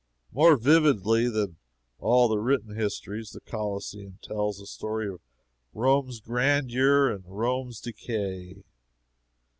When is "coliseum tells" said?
3.39-4.57